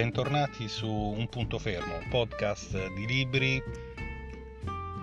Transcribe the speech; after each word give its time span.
bentornati 0.00 0.66
su 0.66 0.88
Un 0.88 1.28
punto 1.28 1.58
fermo, 1.58 1.98
podcast 2.08 2.90
di 2.94 3.04
libri, 3.04 3.62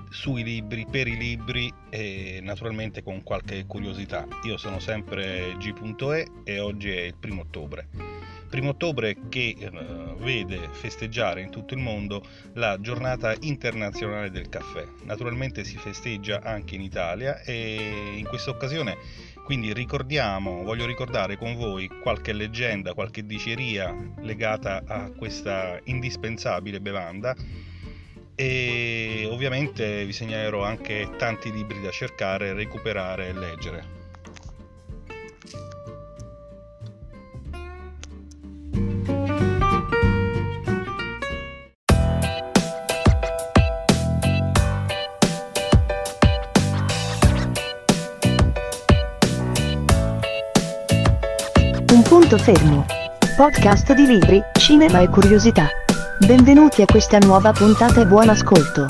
sui 0.10 0.42
libri, 0.42 0.88
per 0.90 1.08
i 1.08 1.16
libri 1.16 1.72
e 1.92 2.40
naturalmente 2.42 3.04
con 3.04 3.22
qualche 3.22 3.68
curiosità. 3.68 4.26
Io 4.46 4.58
sono 4.58 4.80
sempre 4.80 5.56
G.E 5.60 6.28
e 6.44 6.60
oggi 6.60 6.90
è 6.90 7.02
il 7.02 7.14
primo 7.14 7.42
ottobre. 7.42 7.88
Primo 8.50 8.70
ottobre 8.70 9.16
che 9.30 9.56
eh, 9.60 9.70
vede 10.18 10.68
festeggiare 10.72 11.42
in 11.42 11.52
tutto 11.52 11.76
il 11.76 11.80
mondo 11.80 12.24
la 12.54 12.80
giornata 12.82 13.36
internazionale 13.42 14.32
del 14.32 14.50
caffè. 14.50 14.84
Naturalmente 15.04 15.64
si 15.64 15.78
festeggia 15.78 16.42
anche 16.42 16.74
in 16.74 16.82
Italia 16.82 17.42
e 17.42 18.16
in 18.18 18.26
questa 18.26 18.50
occasione 18.50 18.98
quindi 19.48 19.72
ricordiamo, 19.72 20.62
voglio 20.64 20.86
ricordare 20.86 21.38
con 21.38 21.56
voi 21.56 21.88
qualche 21.88 22.34
leggenda, 22.34 22.94
qualche 22.94 23.26
diceria 23.26 23.96
legata 24.20 24.84
a 24.86 25.10
questa 25.12 25.80
indispensabile 25.86 26.82
bevanda 26.82 27.34
e 28.36 29.26
ovviamente 29.32 30.04
vi 30.04 30.12
segnalerò 30.12 30.66
anche 30.66 31.12
tanti 31.18 31.50
libri 31.50 31.80
da 31.80 31.92
cercare, 31.92 32.52
recuperare 32.52 33.30
e 33.30 33.34
leggere. 33.34 34.07
Punto 52.38 52.54
fermo. 52.54 52.86
Podcast 53.36 53.94
di 53.94 54.06
libri, 54.06 54.42
cinema 54.60 55.00
e 55.00 55.10
curiosità. 55.10 55.70
Benvenuti 56.20 56.84
a 56.84 56.86
questa 56.86 57.18
nuova 57.18 57.52
puntata 57.52 58.02
e 58.02 58.06
buon 58.06 58.30
ascolto. 58.30 58.86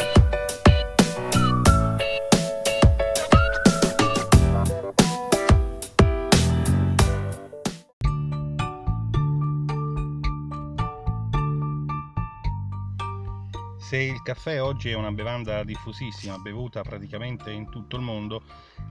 Se 13.78 13.98
il 13.98 14.22
caffè 14.24 14.62
oggi 14.62 14.90
è 14.90 14.96
una 14.96 15.12
bevanda 15.12 15.64
diffusissima, 15.64 16.38
bevuta 16.38 16.82
praticamente 16.82 17.52
in 17.52 17.70
tutto 17.70 17.96
il 17.96 18.02
mondo, 18.02 18.42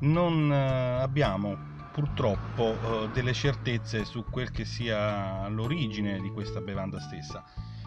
non 0.01 0.51
eh, 0.51 1.03
abbiamo 1.03 1.75
purtroppo 1.97 2.77
eh, 3.05 3.09
delle 3.15 3.33
certezze 3.33 4.05
su 4.05 4.27
quel 4.29 4.51
che 4.51 4.67
sia 4.67 5.49
l'origine 5.49 6.21
di 6.21 6.31
questa 6.31 6.61
bevanda 6.61 7.01
stessa. 7.01 7.43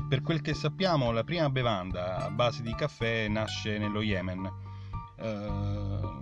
Per 0.07 0.23
quel 0.23 0.41
che 0.41 0.55
sappiamo, 0.55 1.11
la 1.11 1.23
prima 1.23 1.47
bevanda 1.51 2.25
a 2.25 2.31
base 2.31 2.63
di 2.63 2.73
caffè 2.73 3.27
nasce 3.27 3.77
nello 3.77 4.01
Yemen, 4.01 4.51
eh, 5.15 5.49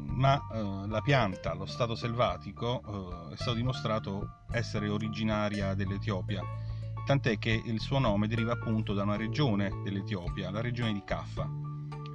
ma 0.02 0.48
eh, 0.52 0.88
la 0.90 1.00
pianta, 1.00 1.54
lo 1.54 1.66
stato 1.66 1.96
selvatico, 1.96 3.30
eh, 3.30 3.34
è 3.34 3.36
stato 3.38 3.54
dimostrato 3.54 4.42
essere 4.52 4.90
originaria 4.90 5.74
dell'Etiopia, 5.74 6.44
tant'è 7.06 7.40
che 7.40 7.62
il 7.64 7.80
suo 7.80 8.00
nome 8.00 8.28
deriva 8.28 8.52
appunto 8.52 8.94
da 8.94 9.04
una 9.04 9.16
regione 9.16 9.72
dell'Etiopia, 9.86 10.52
la 10.52 10.60
regione 10.60 10.92
di 10.92 11.04
Kaffa. 11.06 11.50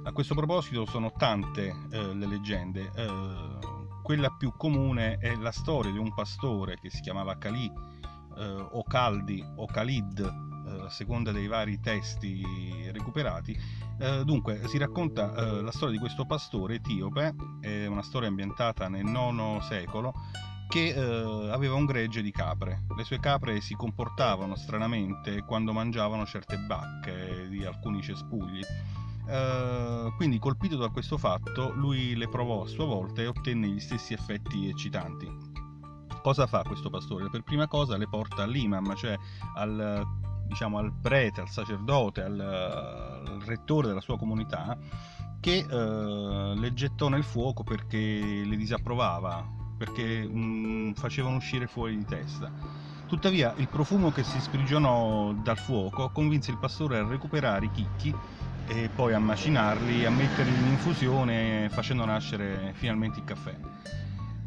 A 0.03 0.11
questo 0.11 0.35
proposito 0.35 0.85
sono 0.85 1.11
tante 1.17 1.75
eh, 1.89 2.13
le 2.13 2.27
leggende 2.27 2.91
eh, 2.93 3.71
quella 4.03 4.29
più 4.29 4.53
comune 4.55 5.17
è 5.17 5.35
la 5.35 5.51
storia 5.51 5.91
di 5.91 5.97
un 5.97 6.13
pastore 6.13 6.77
che 6.79 6.89
si 6.89 7.01
chiamava 7.01 7.37
Kali 7.37 7.71
eh, 8.37 8.67
o 8.71 8.83
Caldi 8.83 9.43
o 9.55 9.65
Khalid 9.65 10.19
eh, 10.19 10.81
a 10.85 10.89
seconda 10.89 11.31
dei 11.31 11.47
vari 11.47 11.79
testi 11.79 12.43
recuperati. 12.91 13.57
Eh, 13.99 14.23
dunque, 14.25 14.67
si 14.67 14.77
racconta 14.77 15.33
eh, 15.33 15.61
la 15.61 15.71
storia 15.71 15.93
di 15.93 15.99
questo 15.99 16.25
pastore 16.25 16.75
etiope, 16.75 17.33
è 17.61 17.85
una 17.85 18.03
storia 18.03 18.27
ambientata 18.27 18.87
nel 18.89 19.05
IX 19.05 19.65
secolo, 19.65 20.13
che 20.67 20.87
eh, 20.87 21.51
aveva 21.51 21.75
un 21.75 21.85
gregge 21.85 22.21
di 22.21 22.31
capre. 22.31 22.83
Le 22.95 23.03
sue 23.03 23.19
capre 23.19 23.61
si 23.61 23.75
comportavano 23.75 24.55
stranamente 24.55 25.43
quando 25.43 25.71
mangiavano 25.71 26.25
certe 26.25 26.57
bacche 26.57 27.47
di 27.49 27.63
alcuni 27.63 28.01
cespugli 28.01 28.61
Uh, 29.25 30.13
quindi 30.17 30.37
colpito 30.37 30.75
da 30.75 30.89
questo 30.89 31.17
fatto, 31.17 31.71
lui 31.75 32.15
le 32.15 32.27
provò 32.27 32.63
a 32.63 32.67
sua 32.67 32.85
volta 32.85 33.21
e 33.21 33.27
ottenne 33.27 33.67
gli 33.67 33.79
stessi 33.79 34.13
effetti 34.13 34.67
eccitanti. 34.67 35.51
Cosa 36.21 36.45
fa 36.45 36.63
questo 36.63 36.89
pastore? 36.89 37.29
Per 37.29 37.43
prima 37.43 37.67
cosa 37.67 37.97
le 37.97 38.07
porta 38.07 38.43
all'imam, 38.43 38.95
cioè 38.95 39.17
al, 39.55 40.05
diciamo, 40.45 40.77
al 40.77 40.93
prete, 41.01 41.41
al 41.41 41.49
sacerdote, 41.49 42.21
al, 42.21 42.39
al 42.39 43.41
rettore 43.45 43.87
della 43.87 44.01
sua 44.01 44.17
comunità, 44.17 44.77
che 45.39 45.65
uh, 45.69 46.57
le 46.57 46.73
gettò 46.73 47.07
nel 47.09 47.23
fuoco 47.23 47.63
perché 47.63 47.97
le 47.97 48.55
disapprovava, 48.55 49.45
perché 49.77 50.25
mm, 50.25 50.91
facevano 50.93 51.37
uscire 51.37 51.67
fuori 51.67 51.97
di 51.97 52.05
testa. 52.05 52.51
Tuttavia, 53.07 53.53
il 53.57 53.67
profumo 53.67 54.11
che 54.11 54.23
si 54.23 54.39
sprigionò 54.39 55.33
dal 55.33 55.57
fuoco 55.57 56.09
convinse 56.09 56.51
il 56.51 56.57
pastore 56.57 56.97
a 56.97 57.05
recuperare 57.05 57.65
i 57.65 57.71
chicchi 57.71 58.15
e 58.67 58.89
poi 58.93 59.13
a 59.13 59.19
macinarli, 59.19 60.05
a 60.05 60.09
metterli 60.09 60.53
in 60.53 60.67
infusione 60.67 61.69
facendo 61.69 62.05
nascere 62.05 62.71
finalmente 62.75 63.19
il 63.19 63.25
caffè. 63.25 63.55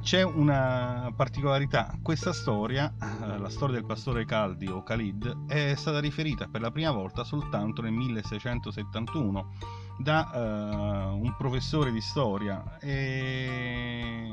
C'è 0.03 0.23
una 0.23 1.13
particolarità, 1.17 1.99
questa 2.01 2.33
storia, 2.33 2.95
eh, 3.01 3.39
la 3.39 3.51
storia 3.51 3.75
del 3.75 3.85
pastore 3.85 4.25
Caldi 4.25 4.69
o 4.69 4.83
Khalid, 4.83 5.47
è 5.49 5.75
stata 5.75 5.99
riferita 5.99 6.47
per 6.47 6.61
la 6.61 6.71
prima 6.71 6.93
volta 6.93 7.25
soltanto 7.25 7.83
nel 7.83 7.91
1671 7.91 9.53
da 9.99 10.31
uh, 10.33 11.17
un 11.17 11.35
professore 11.37 11.91
di 11.91 12.01
storia 12.01 12.79
e 12.79 14.27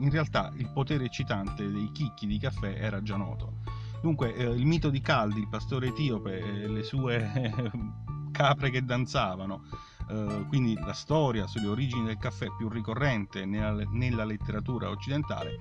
in 0.00 0.10
realtà 0.10 0.50
il 0.56 0.70
potere 0.72 1.04
eccitante 1.04 1.70
dei 1.70 1.90
chicchi 1.92 2.26
di 2.26 2.38
caffè 2.38 2.74
era 2.76 3.00
già 3.02 3.16
noto. 3.16 3.58
Dunque 4.02 4.34
eh, 4.34 4.44
il 4.44 4.64
mito 4.66 4.88
di 4.88 5.00
Caldi, 5.00 5.40
il 5.40 5.48
pastore 5.48 5.88
etiope, 5.88 6.38
e 6.38 6.66
le 6.66 6.82
sue 6.82 7.52
capre 8.40 8.70
che 8.70 8.82
danzavano. 8.82 9.64
Uh, 10.08 10.46
quindi 10.48 10.74
la 10.74 10.94
storia 10.94 11.46
sulle 11.46 11.68
origini 11.68 12.06
del 12.06 12.16
caffè 12.16 12.48
più 12.56 12.68
ricorrente 12.68 13.44
nella, 13.44 13.84
nella 13.92 14.24
letteratura 14.24 14.88
occidentale 14.88 15.60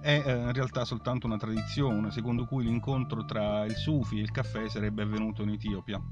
è 0.00 0.20
uh, 0.24 0.46
in 0.46 0.52
realtà 0.52 0.84
soltanto 0.84 1.28
una 1.28 1.36
tradizione 1.36 2.10
secondo 2.10 2.44
cui 2.44 2.64
l'incontro 2.64 3.24
tra 3.24 3.64
il 3.66 3.76
Sufi 3.76 4.18
e 4.18 4.22
il 4.22 4.32
caffè 4.32 4.68
sarebbe 4.68 5.02
avvenuto 5.02 5.42
in 5.42 5.50
Etiopia. 5.50 6.02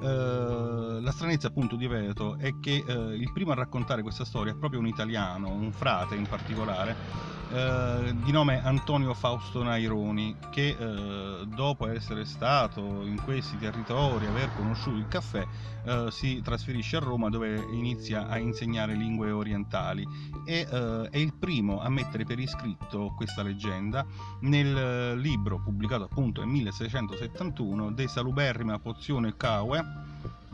Uh, 0.00 1.00
la 1.00 1.12
stranezza 1.12 1.48
appunto 1.48 1.76
di 1.76 1.86
Veneto 1.86 2.36
è 2.36 2.58
che 2.60 2.84
il 2.86 3.30
primo 3.32 3.50
a 3.50 3.54
raccontare 3.54 4.02
questa 4.02 4.24
storia 4.24 4.52
è 4.52 4.56
proprio 4.56 4.80
un 4.80 4.86
italiano, 4.86 5.50
un 5.50 5.70
frate 5.70 6.14
in 6.14 6.26
particolare, 6.26 7.37
eh, 7.50 8.14
di 8.24 8.30
nome 8.30 8.62
Antonio 8.62 9.14
Fausto 9.14 9.62
Naironi 9.62 10.36
che 10.50 10.76
eh, 10.78 11.46
dopo 11.46 11.88
essere 11.88 12.24
stato 12.24 12.80
in 13.02 13.20
questi 13.24 13.56
territori, 13.58 14.26
aver 14.26 14.50
conosciuto 14.54 14.96
il 14.96 15.08
caffè, 15.08 15.46
eh, 15.84 16.08
si 16.10 16.42
trasferisce 16.42 16.96
a 16.96 17.00
Roma 17.00 17.30
dove 17.30 17.56
inizia 17.72 18.28
a 18.28 18.38
insegnare 18.38 18.94
lingue 18.94 19.30
orientali. 19.30 20.06
E 20.44 20.66
eh, 20.70 21.08
è 21.10 21.16
il 21.16 21.32
primo 21.34 21.80
a 21.80 21.88
mettere 21.88 22.24
per 22.24 22.38
iscritto 22.38 23.14
questa 23.16 23.42
leggenda 23.42 24.04
nel 24.40 25.18
libro 25.18 25.60
pubblicato 25.60 26.04
appunto 26.04 26.40
nel 26.40 26.50
1671 26.50 27.92
De 27.92 28.08
Saluberrima 28.08 28.78
Pozione 28.78 29.36
Caue 29.36 29.84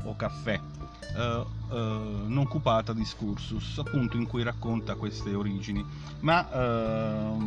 o 0.04 0.15
Caffè 0.16 0.60
Uh, 1.15 1.47
uh, 1.72 2.26
non 2.26 2.47
cupata 2.48 2.92
discursus, 2.92 3.78
appunto 3.78 4.16
in 4.16 4.26
cui 4.26 4.42
racconta 4.42 4.97
queste 4.97 5.34
origini. 5.34 5.84
Ma 6.21 6.47
uh, 6.48 7.39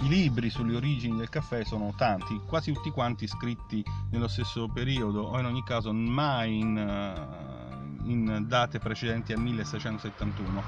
i 0.00 0.08
libri 0.08 0.48
sulle 0.48 0.76
origini 0.76 1.16
del 1.16 1.28
caffè 1.28 1.64
sono 1.64 1.92
tanti, 1.96 2.40
quasi 2.46 2.72
tutti 2.72 2.90
quanti 2.90 3.26
scritti 3.26 3.84
nello 4.10 4.28
stesso 4.28 4.68
periodo, 4.68 5.22
o 5.22 5.38
in 5.38 5.44
ogni 5.44 5.62
caso 5.62 5.92
mai 5.92 6.60
in, 6.60 7.26
in 8.04 8.44
date 8.46 8.78
precedenti 8.78 9.32
al 9.32 9.40
1671. 9.40 10.62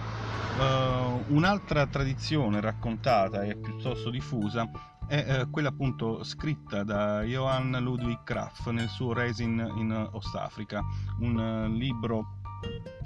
un'altra 1.29 1.87
tradizione 1.87 2.61
raccontata 2.61 3.43
e 3.43 3.57
piuttosto 3.57 4.11
diffusa 4.11 4.69
è 5.07 5.41
eh, 5.41 5.51
quella 5.51 5.69
appunto 5.69 6.25
scritta 6.25 6.83
da 6.83 7.23
Johann 7.23 7.77
Ludwig 7.77 8.23
Graf 8.25 8.69
nel 8.69 8.89
suo 8.89 9.13
Resin 9.13 9.73
in 9.77 10.09
Ostafrica, 10.13 10.83
un 11.21 11.37
uh, 11.37 11.69
libro 11.73 12.41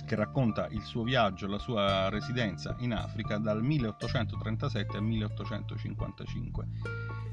che 0.06 0.14
racconta 0.14 0.69
il 0.69 0.82
suo 0.82 1.02
viaggio, 1.02 1.47
la 1.47 1.58
sua 1.58 2.08
residenza 2.08 2.75
in 2.79 2.93
Africa 2.93 3.38
dal 3.38 3.62
1837 3.62 4.97
al 4.97 5.02
1855 5.02 6.67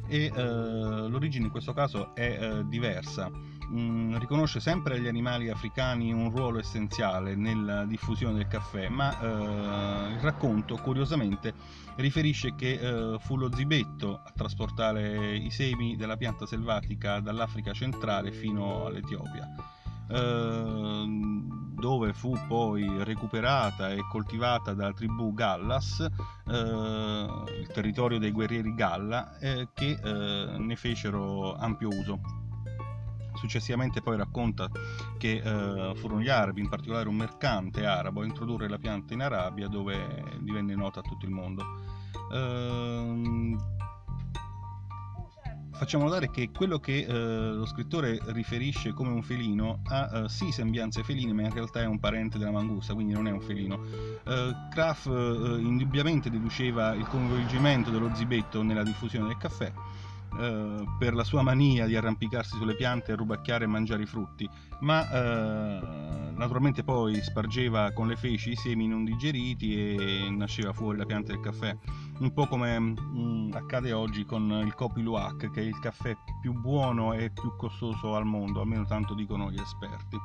e 0.07 0.31
uh, 0.33 1.07
l'origine 1.07 1.45
in 1.45 1.51
questo 1.51 1.73
caso 1.73 2.15
è 2.15 2.37
uh, 2.39 2.67
diversa 2.67 3.29
mh, 3.69 4.17
riconosce 4.17 4.59
sempre 4.59 4.95
agli 4.95 5.07
animali 5.07 5.49
africani 5.49 6.11
un 6.11 6.29
ruolo 6.29 6.59
essenziale 6.59 7.35
nella 7.35 7.85
diffusione 7.85 8.35
del 8.35 8.47
caffè, 8.47 8.89
ma 8.89 9.19
eh, 9.19 10.13
il 10.13 10.19
racconto 10.19 10.75
curiosamente 10.77 11.53
riferisce 11.95 12.55
che 12.55 12.73
eh, 12.73 13.17
fu 13.19 13.37
lo 13.37 13.53
zibetto 13.53 14.21
a 14.23 14.31
trasportare 14.35 15.35
i 15.35 15.49
semi 15.49 15.95
della 15.95 16.17
pianta 16.17 16.45
selvatica 16.45 17.19
dall'Africa 17.19 17.73
centrale 17.73 18.31
fino 18.31 18.85
all'Etiopia. 18.85 19.47
Eh, 20.09 21.05
dove 21.77 22.13
fu 22.13 22.35
poi 22.47 23.03
recuperata 23.03 23.91
e 23.91 23.99
coltivata 24.09 24.73
dalla 24.73 24.93
tribù 24.93 25.33
Gallas, 25.33 25.99
eh, 25.99 26.53
il 27.59 27.67
territorio 27.71 28.17
dei 28.17 28.31
guerrieri 28.31 28.73
Galla, 28.73 29.37
eh, 29.37 29.67
che 29.73 29.99
eh, 30.01 30.57
ne 30.57 30.75
fecero 30.75 31.55
ampio 31.55 31.89
uso. 31.89 32.36
Successivamente 33.37 34.01
poi 34.01 34.17
racconta 34.17 34.69
che 35.17 35.41
eh, 35.43 35.95
furono 35.95 36.21
gli 36.21 36.29
arabi, 36.29 36.61
in 36.61 36.69
particolare 36.69 37.07
un 37.07 37.15
mercante 37.15 37.85
arabo, 37.85 38.21
a 38.21 38.25
introdurre 38.25 38.67
la 38.67 38.77
pianta 38.77 39.13
in 39.13 39.21
Arabia 39.21 39.67
dove 39.67 40.23
divenne 40.39 40.75
nota 40.75 40.99
a 40.99 41.03
tutto 41.03 41.25
il 41.25 41.31
mondo. 41.31 41.63
Ehm, 42.33 43.57
facciamo 45.77 46.05
notare 46.05 46.31
che 46.31 46.49
quello 46.49 46.79
che 46.79 47.05
eh, 47.05 47.51
lo 47.53 47.65
scrittore 47.67 48.19
riferisce 48.27 48.93
come 48.93 49.11
un 49.11 49.21
felino 49.21 49.81
ha 49.85 50.23
eh, 50.23 50.29
sì 50.29 50.51
sembianze 50.51 51.03
feline, 51.03 51.33
ma 51.33 51.43
in 51.43 51.53
realtà 51.53 51.81
è 51.81 51.85
un 51.85 51.99
parente 51.99 52.37
della 52.39 52.51
mangusta, 52.51 52.93
quindi 52.93 53.13
non 53.13 53.27
è 53.27 53.31
un 53.31 53.41
felino. 53.41 53.79
Eh, 54.25 54.55
Kraft 54.71 55.05
eh, 55.05 55.11
indubbiamente 55.59 56.29
deduceva 56.29 56.93
il 56.93 57.05
coinvolgimento 57.07 57.91
dello 57.91 58.13
zibetto 58.15 58.63
nella 58.63 58.83
diffusione 58.83 59.27
del 59.27 59.37
caffè, 59.37 59.71
eh, 60.39 60.85
per 60.99 61.13
la 61.13 61.23
sua 61.23 61.41
mania 61.41 61.85
di 61.85 61.95
arrampicarsi 61.95 62.57
sulle 62.57 62.75
piante, 62.75 63.15
rubacchiare 63.15 63.63
e 63.63 63.67
mangiare 63.67 64.03
i 64.03 64.05
frutti, 64.05 64.47
ma 64.81 65.09
eh, 65.09 65.79
naturalmente 66.35 66.83
poi 66.83 67.21
spargeva 67.21 67.91
con 67.91 68.07
le 68.07 68.15
feci 68.15 68.51
i 68.51 68.55
semi 68.55 68.87
non 68.87 69.03
digeriti 69.03 69.95
e 69.95 70.29
nasceva 70.29 70.73
fuori 70.73 70.97
la 70.97 71.05
pianta 71.05 71.31
del 71.31 71.41
caffè. 71.41 71.75
Un 72.19 72.33
po' 72.33 72.47
come 72.47 72.77
mh, 72.77 72.95
mm, 73.15 73.51
accade 73.53 73.91
oggi 73.93 74.25
con 74.25 74.61
il 74.65 74.73
Kopi 74.73 75.01
Luwak, 75.01 75.51
che 75.51 75.61
è 75.61 75.63
il 75.63 75.79
caffè 75.79 76.15
più 76.41 76.53
buono 76.53 77.13
e 77.13 77.31
più 77.31 77.55
costoso 77.55 78.15
al 78.15 78.25
mondo, 78.25 78.61
almeno 78.61 78.85
tanto 78.85 79.13
dicono 79.13 79.51
gli 79.51 79.59
esperti. 79.59 80.17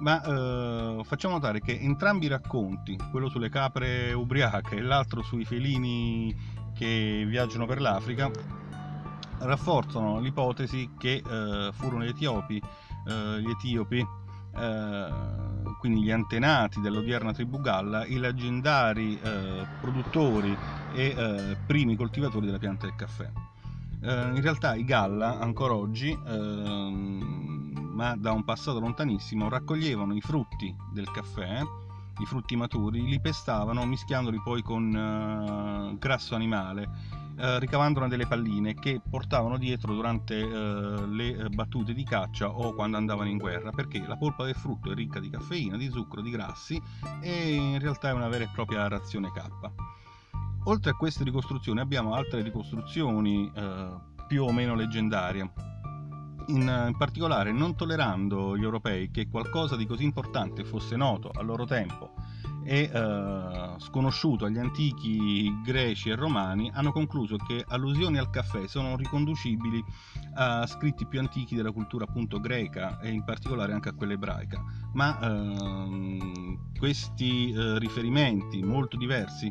Ma 0.00 0.22
eh, 0.22 1.00
facciamo 1.04 1.34
notare 1.34 1.60
che 1.60 1.78
entrambi 1.78 2.26
i 2.26 2.28
racconti, 2.28 2.96
quello 3.10 3.28
sulle 3.28 3.48
capre 3.48 4.12
ubriache 4.12 4.76
e 4.76 4.80
l'altro 4.80 5.22
sui 5.22 5.44
felini 5.44 6.34
che 6.74 7.24
viaggiano 7.26 7.66
per 7.66 7.80
l'Africa, 7.80 8.30
rafforzano 9.40 10.20
l'ipotesi 10.20 10.90
che 10.98 11.22
eh, 11.24 11.70
furono 11.72 12.04
gli 12.04 12.08
etiopi, 12.08 12.62
eh, 13.06 13.40
gli 13.40 13.50
etiopi 13.50 14.06
eh, 14.58 15.08
quindi 15.78 16.02
gli 16.02 16.10
antenati 16.10 16.80
dell'odierna 16.80 17.32
tribù 17.32 17.60
Galla, 17.60 18.04
i 18.04 18.18
leggendari 18.18 19.18
eh, 19.20 19.66
produttori 19.80 20.56
e 20.92 21.14
eh, 21.16 21.56
primi 21.66 21.94
coltivatori 21.94 22.46
della 22.46 22.58
pianta 22.58 22.86
del 22.86 22.96
caffè. 22.96 23.30
Eh, 24.00 24.30
in 24.34 24.40
realtà 24.40 24.74
i 24.74 24.84
Galla, 24.84 25.38
ancora 25.38 25.74
oggi, 25.74 26.10
ehm, 26.10 27.90
ma 27.94 28.16
da 28.16 28.32
un 28.32 28.44
passato 28.44 28.80
lontanissimo, 28.80 29.48
raccoglievano 29.48 30.14
i 30.14 30.20
frutti 30.20 30.74
del 30.92 31.08
caffè, 31.10 31.60
i 32.18 32.26
frutti 32.26 32.56
maturi, 32.56 33.04
li 33.04 33.20
pestavano 33.20 33.86
mischiandoli 33.86 34.40
poi 34.42 34.62
con 34.62 35.96
grasso 35.98 36.34
animale 36.34 36.88
eh, 37.38 37.58
ricavandone 37.60 38.08
delle 38.08 38.26
palline 38.26 38.74
che 38.74 39.00
portavano 39.08 39.58
dietro 39.58 39.94
durante 39.94 40.36
eh, 40.36 41.06
le 41.06 41.36
eh, 41.36 41.48
battute 41.48 41.94
di 41.94 42.02
caccia 42.02 42.50
o 42.50 42.74
quando 42.74 42.96
andavano 42.96 43.28
in 43.28 43.38
guerra, 43.38 43.70
perché 43.70 44.04
la 44.06 44.16
polpa 44.16 44.44
del 44.44 44.56
frutto 44.56 44.90
è 44.90 44.94
ricca 44.94 45.20
di 45.20 45.30
caffeina, 45.30 45.76
di 45.76 45.88
zucchero, 45.88 46.20
di 46.20 46.30
grassi 46.30 46.80
e 47.20 47.54
in 47.54 47.78
realtà 47.78 48.08
è 48.08 48.12
una 48.12 48.28
vera 48.28 48.44
e 48.44 48.50
propria 48.52 48.88
razione 48.88 49.30
K. 49.30 49.46
Oltre 50.64 50.90
a 50.90 50.94
queste 50.94 51.22
ricostruzioni 51.22 51.78
abbiamo 51.78 52.14
altre 52.14 52.42
ricostruzioni 52.42 53.50
eh, 53.54 53.88
più 54.26 54.42
o 54.42 54.52
meno 54.52 54.74
leggendarie. 54.74 55.52
In, 56.48 56.60
in, 56.62 56.94
particolare 56.96 57.52
non 57.52 57.76
tollerando 57.76 58.56
gli 58.56 58.64
europei 58.64 59.10
che 59.10 59.28
qualcosa 59.28 59.76
di 59.76 59.86
così 59.86 60.04
importante 60.04 60.64
fosse 60.64 60.96
noto 60.96 61.30
al 61.30 61.44
loro 61.44 61.66
tempo 61.66 62.14
e 62.68 62.90
eh, 62.92 63.74
sconosciuto 63.78 64.44
agli 64.44 64.58
antichi 64.58 65.50
greci 65.64 66.10
e 66.10 66.14
romani, 66.14 66.70
hanno 66.74 66.92
concluso 66.92 67.38
che 67.38 67.64
allusioni 67.66 68.18
al 68.18 68.28
caffè 68.28 68.66
sono 68.66 68.94
riconducibili 68.94 69.82
a 70.34 70.66
scritti 70.66 71.06
più 71.06 71.18
antichi 71.18 71.56
della 71.56 71.72
cultura 71.72 72.04
appunto 72.04 72.38
greca 72.38 73.00
e 73.00 73.10
in 73.10 73.24
particolare 73.24 73.72
anche 73.72 73.88
a 73.88 73.94
quella 73.94 74.12
ebraica. 74.12 74.62
Ma 74.92 75.18
ehm, 75.18 76.72
questi 76.78 77.50
eh, 77.52 77.78
riferimenti 77.78 78.62
molto 78.62 78.98
diversi 78.98 79.50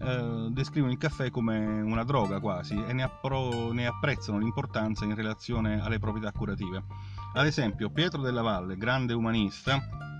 eh, 0.00 0.48
descrivono 0.48 0.90
il 0.90 0.98
caffè 0.98 1.28
come 1.28 1.82
una 1.82 2.02
droga 2.02 2.40
quasi 2.40 2.82
e 2.82 2.94
ne, 2.94 3.02
appro- 3.02 3.72
ne 3.72 3.86
apprezzano 3.86 4.38
l'importanza 4.38 5.04
in 5.04 5.14
relazione 5.14 5.82
alle 5.82 5.98
proprietà 5.98 6.32
curative. 6.32 6.82
Ad 7.34 7.44
esempio, 7.44 7.90
Pietro 7.90 8.22
della 8.22 8.40
Valle, 8.40 8.78
grande 8.78 9.12
umanista, 9.12 10.13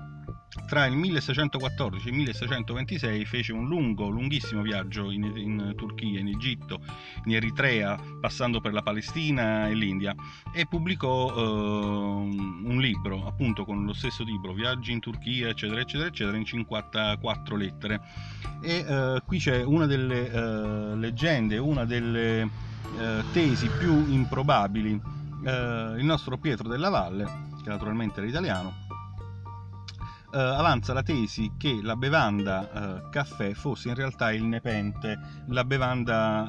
tra 0.66 0.86
il 0.86 0.96
1614 0.96 2.06
e 2.06 2.10
il 2.10 2.16
1626 2.16 3.24
fece 3.24 3.52
un 3.52 3.66
lungo, 3.66 4.08
lunghissimo 4.08 4.62
viaggio 4.62 5.10
in, 5.10 5.24
in, 5.36 5.72
Turchia, 5.76 6.20
in 6.20 6.28
Egitto, 6.28 6.80
in 7.24 7.34
Eritrea, 7.34 7.98
passando 8.20 8.60
per 8.60 8.72
la 8.72 8.82
Palestina 8.82 9.68
e 9.68 9.74
l'India 9.74 10.14
e 10.54 10.66
pubblicò 10.66 11.34
eh, 11.34 11.40
un 11.40 12.76
libro, 12.80 13.26
appunto 13.26 13.64
con 13.64 13.84
lo 13.84 13.92
stesso 13.92 14.22
libro, 14.22 14.52
Viaggi 14.52 14.92
in 14.92 15.00
Turchia, 15.00 15.48
eccetera, 15.48 15.80
eccetera, 15.80 16.08
eccetera, 16.08 16.36
in 16.36 16.44
54 16.44 17.56
lettere. 17.56 18.00
E 18.62 18.84
eh, 18.86 19.22
qui 19.26 19.38
c'è 19.38 19.62
una 19.62 19.86
delle 19.86 20.30
eh, 20.30 20.96
leggende, 20.96 21.58
una 21.58 21.84
delle 21.84 22.42
eh, 22.42 23.24
tesi 23.32 23.68
più 23.78 24.06
improbabili. 24.08 25.00
Eh, 25.44 25.94
il 25.98 26.04
nostro 26.04 26.38
Pietro 26.38 26.68
della 26.68 26.88
Valle, 26.88 27.24
che 27.62 27.68
naturalmente 27.68 28.20
era 28.20 28.28
italiano, 28.28 28.84
eh, 30.34 30.38
avanza 30.38 30.92
la 30.92 31.02
tesi 31.02 31.52
che 31.56 31.78
la 31.80 31.94
bevanda 31.94 33.04
eh, 33.06 33.08
caffè 33.10 33.52
fosse 33.54 33.88
in 33.90 33.94
realtà 33.94 34.32
il 34.32 34.42
nepente, 34.42 35.16
la 35.46 35.64
bevanda 35.64 36.48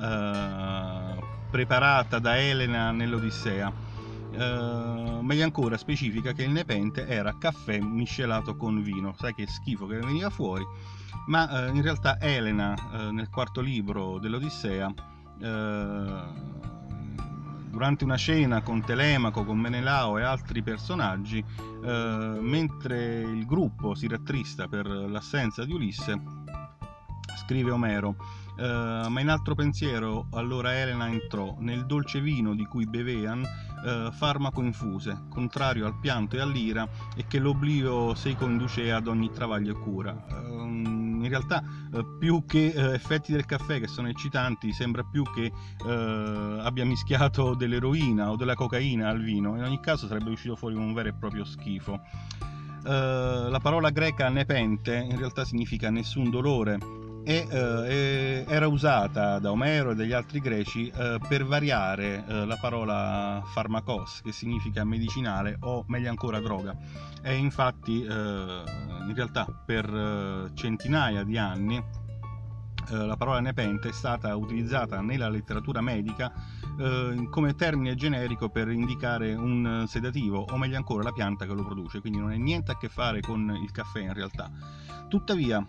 eh, 1.13 1.23
preparata 1.51 2.17
da 2.17 2.37
Elena 2.37 2.91
nell'Odissea. 2.91 3.93
Uh, 4.35 5.21
meglio 5.21 5.45
ancora 5.45 5.77
specifica 5.77 6.33
che 6.33 6.43
il 6.43 6.49
nepente 6.49 7.07
era 7.07 7.37
caffè 7.37 7.79
miscelato 7.79 8.57
con 8.57 8.81
vino, 8.81 9.15
sai 9.17 9.33
che 9.33 9.47
schifo 9.47 9.85
che 9.85 9.97
veniva 9.99 10.29
fuori, 10.29 10.65
ma 11.27 11.47
uh, 11.49 11.73
in 11.73 11.81
realtà 11.81 12.19
Elena 12.19 12.73
uh, 12.73 13.11
nel 13.11 13.29
quarto 13.29 13.61
libro 13.61 14.19
dell'Odissea 14.19 14.93
durante 17.75 18.05
una 18.05 18.15
cena 18.15 18.61
con 18.61 18.85
Telemaco, 18.85 19.43
con 19.43 19.59
Menelao 19.59 20.17
e 20.17 20.23
altri 20.23 20.63
personaggi, 20.63 21.43
eh, 21.83 22.37
mentre 22.39 23.19
il 23.19 23.45
gruppo 23.45 23.95
si 23.95 24.07
rattrista 24.07 24.69
per 24.69 24.87
l'assenza 24.87 25.65
di 25.65 25.73
Ulisse, 25.73 26.21
scrive 27.35 27.71
Omero, 27.71 28.15
eh, 28.57 29.05
ma 29.09 29.19
in 29.19 29.27
altro 29.27 29.55
pensiero 29.55 30.27
allora 30.31 30.73
Elena 30.73 31.09
entrò 31.09 31.57
nel 31.59 31.85
dolce 31.85 32.21
vino 32.21 32.55
di 32.55 32.65
cui 32.65 32.85
bevean 32.85 33.43
eh, 33.43 34.09
farmaco 34.13 34.61
infuse, 34.61 35.25
contrario 35.29 35.85
al 35.85 35.99
pianto 35.99 36.37
e 36.37 36.39
all'ira, 36.39 36.87
e 37.13 37.25
che 37.27 37.39
l'oblio 37.39 38.15
sei 38.15 38.37
conducea 38.37 38.95
ad 38.95 39.07
ogni 39.07 39.31
travaglio 39.31 39.73
e 39.73 39.79
cura. 39.81 40.25
Eh, 40.29 40.54
in 41.25 41.31
realtà 41.31 41.63
eh, 41.93 42.05
più 42.19 42.45
che 42.45 42.67
eh, 42.67 42.93
effetti 42.93 43.31
del 43.31 43.45
caffè 43.45 43.79
che 43.79 43.87
sono 43.87 44.07
eccitanti 44.07 44.71
sembra 44.71 45.03
più 45.03 45.23
che 45.33 45.51
eh, 45.85 46.59
abbia 46.61 46.85
mischiato 46.85 47.53
dell'eroina 47.55 48.31
o 48.31 48.35
della 48.35 48.55
cocaina 48.55 49.09
al 49.09 49.21
vino. 49.21 49.55
In 49.55 49.63
ogni 49.63 49.79
caso 49.79 50.07
sarebbe 50.07 50.29
uscito 50.29 50.55
fuori 50.55 50.75
un 50.75 50.93
vero 50.93 51.09
e 51.09 51.13
proprio 51.13 51.43
schifo. 51.43 51.99
Uh, 52.85 53.49
la 53.49 53.59
parola 53.59 53.89
greca 53.89 54.29
nepente 54.29 54.95
in 54.95 55.17
realtà 55.17 55.43
significa 55.43 55.89
nessun 55.89 56.29
dolore 56.29 56.77
e 57.25 57.47
uh, 57.49 58.49
era 58.49 58.67
usata 58.67 59.39
da 59.39 59.51
Omero 59.51 59.91
e 59.91 59.95
dagli 59.95 60.13
altri 60.13 60.39
greci 60.39 60.91
uh, 60.95 61.19
per 61.27 61.43
variare 61.45 62.23
la 62.27 62.57
parola 62.61 63.43
pharmakos 63.53 64.21
che 64.21 64.31
significa 64.31 64.83
medicinale 64.83 65.57
o 65.61 65.83
meglio 65.87 66.09
ancora 66.09 66.39
droga 66.39 66.75
e 67.21 67.35
infatti 67.35 68.05
in 69.07 69.13
realtà 69.13 69.45
per 69.65 69.85
eh, 69.85 70.51
centinaia 70.55 71.23
di 71.23 71.37
anni 71.37 71.77
eh, 71.77 72.95
la 72.95 73.15
parola 73.15 73.39
nepente 73.39 73.89
è 73.89 73.91
stata 73.91 74.35
utilizzata 74.35 75.01
nella 75.01 75.29
letteratura 75.29 75.81
medica 75.81 76.31
eh, 76.77 77.27
come 77.29 77.55
termine 77.55 77.95
generico 77.95 78.49
per 78.49 78.69
indicare 78.69 79.33
un 79.33 79.85
sedativo 79.87 80.45
o 80.49 80.57
meglio 80.57 80.77
ancora 80.77 81.03
la 81.03 81.11
pianta 81.11 81.45
che 81.45 81.53
lo 81.53 81.63
produce, 81.63 82.01
quindi 82.01 82.19
non 82.19 82.31
ha 82.31 82.35
niente 82.35 82.71
a 82.71 82.77
che 82.77 82.89
fare 82.89 83.21
con 83.21 83.57
il 83.61 83.71
caffè 83.71 84.01
in 84.01 84.13
realtà. 84.13 84.51
Tuttavia 85.07 85.65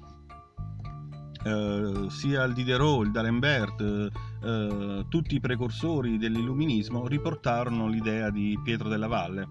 Uh, 1.46 2.08
sia 2.08 2.42
il 2.42 2.54
Diderot, 2.54 3.04
il 3.04 3.12
D'Alembert, 3.12 4.10
uh, 4.42 5.06
tutti 5.06 5.36
i 5.36 5.40
precursori 5.40 6.18
dell'illuminismo 6.18 7.06
riportarono 7.06 7.86
l'idea 7.86 8.30
di 8.30 8.58
Pietro 8.64 8.88
della 8.88 9.06
Valle 9.06 9.48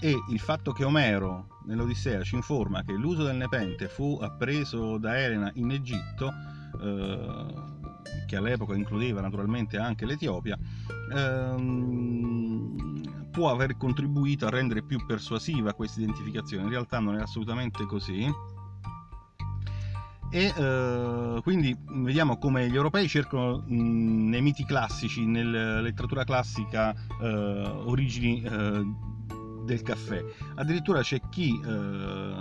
e 0.00 0.16
il 0.28 0.38
fatto 0.38 0.72
che 0.72 0.84
Omero 0.84 1.58
nell'Odissea 1.64 2.22
ci 2.22 2.36
informa 2.36 2.84
che 2.84 2.92
l'uso 2.92 3.24
del 3.24 3.36
nepente 3.36 3.88
fu 3.88 4.18
appreso 4.20 4.96
da 4.98 5.18
Elena 5.18 5.50
in 5.54 5.70
Egitto, 5.72 6.32
eh, 6.80 7.54
che 8.26 8.36
all'epoca 8.36 8.74
includeva 8.74 9.20
naturalmente 9.20 9.76
anche 9.76 10.06
l'Etiopia, 10.06 10.56
ehm, 11.14 12.76
può 13.30 13.50
aver 13.50 13.76
contribuito 13.76 14.46
a 14.46 14.50
rendere 14.50 14.82
più 14.82 15.04
persuasiva 15.04 15.74
questa 15.74 16.00
identificazione. 16.00 16.62
In 16.64 16.70
realtà 16.70 17.00
non 17.00 17.16
è 17.16 17.20
assolutamente 17.20 17.84
così. 17.84 18.26
E 20.30 20.52
eh, 20.54 21.40
quindi 21.42 21.74
vediamo 21.86 22.38
come 22.38 22.68
gli 22.68 22.74
europei 22.74 23.08
cercano 23.08 23.64
mh, 23.66 24.28
nei 24.28 24.42
miti 24.42 24.64
classici, 24.64 25.24
nella 25.24 25.80
letteratura 25.80 26.24
classica, 26.24 26.94
eh, 27.20 27.26
origini 27.84 28.42
eh, 28.42 28.84
del 29.64 29.82
caffè. 29.82 30.22
Addirittura 30.56 31.00
c'è 31.00 31.20
chi 31.30 31.58
eh, 31.64 32.32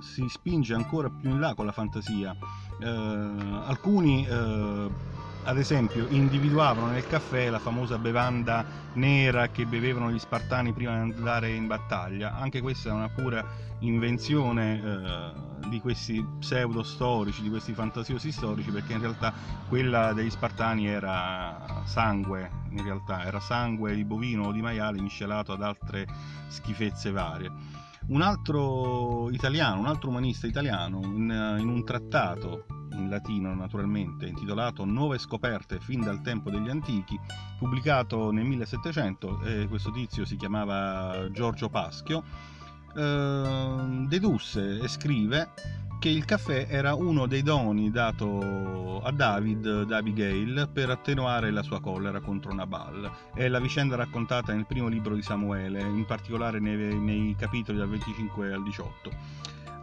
si 0.00 0.24
spinge 0.28 0.74
ancora 0.74 1.10
più 1.10 1.30
in 1.30 1.40
là 1.40 1.54
con 1.54 1.66
la 1.66 1.72
fantasia. 1.72 2.36
Eh, 2.80 2.88
alcuni 2.88 4.26
eh, 4.26 4.88
ad 5.44 5.58
esempio 5.58 6.06
individuavano 6.08 6.88
nel 6.88 7.06
caffè 7.06 7.50
la 7.50 7.58
famosa 7.58 7.98
bevanda 7.98 8.64
nera 8.94 9.48
che 9.48 9.66
bevevano 9.66 10.10
gli 10.10 10.18
spartani 10.18 10.72
prima 10.72 10.92
di 10.92 11.12
andare 11.12 11.50
in 11.50 11.66
battaglia. 11.66 12.34
Anche 12.34 12.60
questa 12.60 12.88
è 12.88 12.92
una 12.92 13.08
pura 13.08 13.44
invenzione 13.80 14.82
eh, 14.82 15.68
di 15.68 15.80
questi 15.80 16.24
pseudo 16.38 16.82
storici, 16.82 17.42
di 17.42 17.50
questi 17.50 17.74
fantasiosi 17.74 18.32
storici, 18.32 18.70
perché 18.70 18.94
in 18.94 19.00
realtà 19.00 19.32
quella 19.68 20.12
degli 20.12 20.30
spartani 20.30 20.86
era 20.86 21.82
sangue, 21.84 22.50
in 22.70 22.82
realtà 22.82 23.24
era 23.24 23.40
sangue 23.40 23.94
di 23.94 24.04
bovino 24.04 24.46
o 24.46 24.52
di 24.52 24.62
maiale 24.62 25.00
miscelato 25.00 25.52
ad 25.52 25.62
altre 25.62 26.06
schifezze 26.48 27.10
varie. 27.10 27.50
Un 28.06 28.22
altro 28.22 29.30
italiano, 29.30 29.80
un 29.80 29.86
altro 29.86 30.10
umanista 30.10 30.46
italiano, 30.46 31.00
in, 31.02 31.56
in 31.58 31.68
un 31.68 31.84
trattato 31.84 32.64
in 32.94 33.08
latino 33.08 33.54
naturalmente, 33.54 34.26
intitolato 34.26 34.84
Nuove 34.84 35.18
scoperte 35.18 35.78
fin 35.80 36.00
dal 36.00 36.20
tempo 36.22 36.50
degli 36.50 36.68
antichi, 36.68 37.18
pubblicato 37.58 38.30
nel 38.30 38.44
1700, 38.44 39.42
eh, 39.42 39.66
questo 39.68 39.90
tizio 39.90 40.24
si 40.24 40.36
chiamava 40.36 41.28
Giorgio 41.30 41.68
Paschio, 41.68 42.24
eh, 42.96 44.04
dedusse 44.08 44.80
e 44.80 44.88
scrive 44.88 45.50
che 46.04 46.10
il 46.10 46.26
caffè 46.26 46.66
era 46.68 46.94
uno 46.94 47.26
dei 47.26 47.42
doni 47.42 47.90
dato 47.90 49.00
a 49.02 49.10
David 49.10 49.84
da 49.84 49.96
Abigail 49.96 50.68
per 50.70 50.90
attenuare 50.90 51.50
la 51.50 51.62
sua 51.62 51.80
collera 51.80 52.20
contro 52.20 52.52
Nabal. 52.52 53.10
È 53.34 53.48
la 53.48 53.58
vicenda 53.58 53.96
raccontata 53.96 54.52
nel 54.52 54.66
primo 54.66 54.88
libro 54.88 55.14
di 55.14 55.22
Samuele, 55.22 55.80
in 55.80 56.04
particolare 56.04 56.60
nei, 56.60 56.98
nei 56.98 57.34
capitoli 57.38 57.78
dal 57.78 57.88
25 57.88 58.52
al 58.52 58.62
18. 58.62 59.10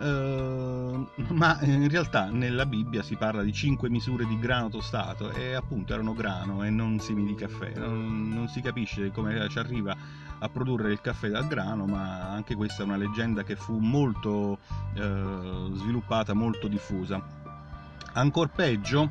Ehm, 0.02 1.08
ma 1.30 1.60
in 1.62 1.88
realtà 1.88 2.30
nella 2.30 2.66
Bibbia 2.66 3.04
si 3.04 3.16
parla 3.16 3.44
di 3.44 3.54
cinque 3.54 3.90
misure 3.90 4.26
di 4.26 4.40
grano 4.40 4.70
tostato 4.70 5.32
e 5.32 5.54
appunto 5.54 5.94
erano 5.94 6.14
grano 6.14 6.64
e 6.64 6.70
non 6.70 7.00
semi 7.00 7.26
di 7.26 7.36
caffè. 7.36 7.74
Non, 7.76 8.30
non 8.30 8.48
si 8.48 8.62
capisce 8.62 9.12
come 9.12 9.48
ci 9.50 9.60
arriva 9.60 9.96
a 10.40 10.50
produrre 10.50 10.92
il 10.92 11.02
caffè 11.02 11.30
dal 11.30 11.48
grano, 11.48 11.86
ma 11.86 12.30
anche 12.30 12.56
questa 12.56 12.82
è 12.82 12.86
una 12.86 12.98
leggenda 12.98 13.44
che 13.44 13.56
fu 13.56 13.78
molto 13.78 14.58
eh, 14.96 15.70
sviluppata, 15.74 16.34
molto 16.34 16.68
diffusa. 16.68 17.24
Ancora 18.14 18.50
peggio, 18.50 19.10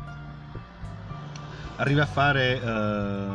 arriva 1.81 2.03
a 2.03 2.07
fare 2.07 2.61
eh, 2.61 3.27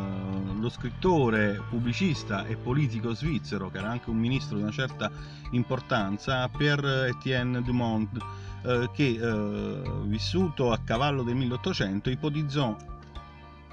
lo 0.60 0.70
scrittore, 0.70 1.62
pubblicista 1.68 2.46
e 2.46 2.56
politico 2.56 3.14
svizzero, 3.14 3.70
che 3.70 3.80
era 3.80 3.90
anche 3.90 4.12
un 4.12 4.18
ministro 4.18 4.56
di 4.58 4.62
una 4.62 4.72
certa 4.72 5.12
importanza, 5.52 6.48
Pierre 6.50 7.08
Etienne 7.08 7.64
Dumont, 7.64 8.18
eh, 8.64 8.90
che 8.94 9.20
eh, 9.20 9.82
vissuto 10.04 10.72
a 10.72 10.80
cavallo 10.84 11.24
del 11.24 11.36
1800 11.36 12.10
ipotizzò 12.10 12.76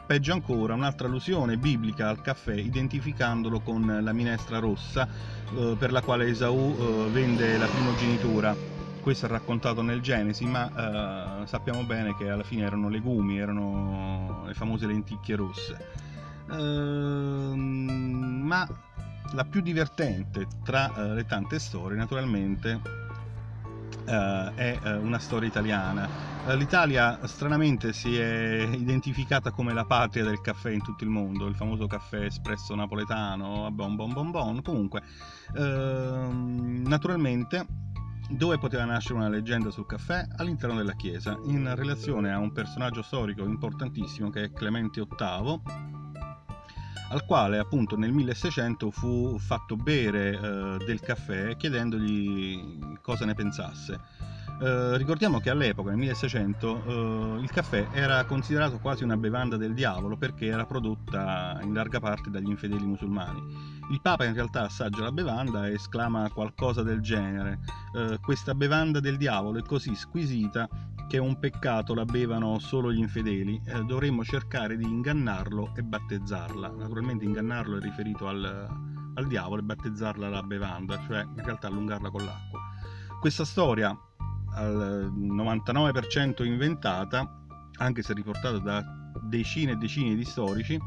peggio 0.07 0.33
ancora 0.33 0.75
un'altra 0.75 1.07
allusione 1.07 1.57
biblica 1.57 2.09
al 2.09 2.21
caffè 2.21 2.55
identificandolo 2.55 3.61
con 3.61 4.01
la 4.03 4.13
minestra 4.13 4.59
rossa 4.59 5.09
eh, 5.57 5.77
per 5.79 5.93
la 5.93 6.03
quale 6.03 6.27
Esaù 6.27 6.77
eh, 6.77 7.11
vende 7.11 7.57
la 7.57 7.67
primogenitura 7.67 8.72
questo 9.03 9.27
è 9.27 9.29
raccontato 9.29 9.83
nel 9.83 10.01
Genesi, 10.01 10.47
ma 10.47 11.43
eh, 11.43 11.47
sappiamo 11.47 11.83
bene 11.83 12.17
che 12.17 12.31
alla 12.31 12.45
fine 12.45 12.65
erano 12.65 12.89
legumi, 12.89 13.39
erano 13.39 14.45
le 14.47 14.55
famose 14.55 14.87
lenticchie 14.87 15.37
rosse. 15.37 15.89
Eh, 16.51 17.55
ma 17.55 18.67
la 19.33 19.45
più 19.45 19.61
divertente 19.61 20.47
tra 20.63 20.95
eh, 20.95 21.15
le 21.15 21.27
tante 21.27 21.59
storie, 21.59 21.97
naturalmente, 21.97 22.81
eh, 24.07 24.53
è 24.55 24.79
eh, 24.83 24.95
una 24.95 25.19
storia 25.19 25.49
italiana. 25.49 26.31
L'Italia 26.55 27.21
stranamente 27.27 27.93
si 27.93 28.17
è 28.17 28.69
identificata 28.73 29.53
come 29.53 29.73
la 29.73 29.85
patria 29.85 30.25
del 30.25 30.41
caffè 30.41 30.71
in 30.71 30.83
tutto 30.83 31.05
il 31.05 31.11
mondo, 31.11 31.47
il 31.47 31.55
famoso 31.55 31.87
caffè 31.87 32.25
espresso 32.25 32.75
napoletano, 32.75 33.71
bon 33.71 33.95
bon 33.95 34.13
bon 34.13 34.31
bon, 34.33 34.63
comunque 34.63 35.03
ehm, 35.57 36.83
naturalmente 36.85 37.65
dove 38.37 38.59
poteva 38.59 38.85
nascere 38.85 39.15
una 39.15 39.29
leggenda 39.29 39.71
sul 39.71 39.87
caffè? 39.87 40.27
All'interno 40.37 40.77
della 40.77 40.95
chiesa, 40.95 41.39
in 41.45 41.75
relazione 41.75 42.33
a 42.33 42.39
un 42.39 42.53
personaggio 42.53 43.03
storico 43.03 43.45
importantissimo 43.45 44.31
che 44.31 44.45
è 44.45 44.53
Clemente 44.53 45.01
VIII, 45.01 45.61
al 47.11 47.25
quale 47.27 47.59
appunto 47.59 47.97
nel 47.97 48.13
1600 48.13 48.91
fu 48.91 49.39
fatto 49.39 49.77
bere 49.77 50.31
eh, 50.31 50.85
del 50.85 51.01
caffè 51.01 51.57
chiedendogli 51.57 52.99
cosa 53.03 53.25
ne 53.27 53.35
pensasse. 53.35 54.01
Eh, 54.63 54.97
ricordiamo 54.97 55.41
che 55.41 55.51
all'epoca, 55.51 55.91
nel 55.91 55.99
1600, 55.99 56.85
eh, 56.87 57.43
il 57.43 57.51
caffè 57.51 57.89
era 57.91 58.25
considerato 58.27 58.79
quasi 58.79 59.03
una 59.03 59.17
bevanda 59.17 59.57
del 59.57 59.75
diavolo 59.75 60.17
perché 60.17 60.47
era 60.47 60.65
prodotta 60.67 61.59
in 61.63 61.75
larga 61.75 61.99
parte 61.99 62.31
dagli 62.31 62.49
infedeli 62.49 62.87
musulmani. 62.87 63.43
Il 63.91 64.01
Papa 64.01 64.25
in 64.25 64.35
realtà 64.35 64.63
assaggia 64.63 65.03
la 65.03 65.11
bevanda 65.11 65.67
e 65.67 65.73
esclama 65.73 66.31
qualcosa 66.31 66.85
del 66.85 67.01
genere. 67.01 67.59
Eh, 67.97 68.19
questa 68.21 68.55
bevanda 68.55 69.01
del 69.01 69.17
diavolo 69.17 69.59
è 69.59 69.63
così 69.63 69.97
squisita 69.97 70.69
che 71.09 71.17
è 71.17 71.21
un 71.21 71.41
peccato 71.41 71.93
la 71.93 72.05
bevano 72.05 72.61
solo 72.61 72.93
gli 72.93 73.01
infedeli. 73.01 73.61
Eh, 73.67 73.83
dovremmo 73.83 74.23
cercare 74.23 74.77
di 74.77 74.85
ingannarlo 74.85 75.73
e 75.75 75.83
battezzarla. 75.83 76.69
Naturalmente 76.69 77.25
ingannarlo 77.25 77.79
è 77.79 77.81
riferito 77.81 78.29
al, 78.29 78.69
al 79.15 79.27
diavolo 79.27 79.61
e 79.61 79.65
battezzarla 79.65 80.29
la 80.29 80.43
bevanda, 80.45 81.01
cioè 81.05 81.23
in 81.23 81.43
realtà 81.43 81.67
allungarla 81.67 82.11
con 82.11 82.25
l'acqua. 82.25 82.61
Questa 83.23 83.45
storia 83.45 83.97
al 84.55 85.13
99% 85.15 86.45
inventata, 86.45 87.45
anche 87.79 88.03
se 88.03 88.13
riportata 88.15 88.59
da 88.59 88.85
decine 89.23 89.73
e 89.73 89.77
decine 89.77 90.15
di 90.15 90.25
storici, 90.25 90.79